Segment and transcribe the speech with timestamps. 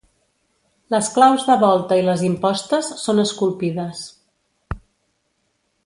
[0.93, 4.03] Les claus de volta i les impostes són esculpides.